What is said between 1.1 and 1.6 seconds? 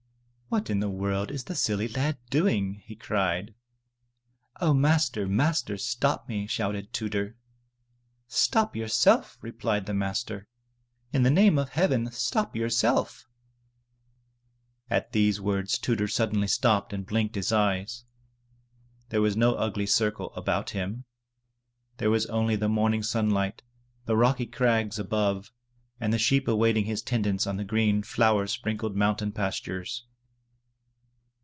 is the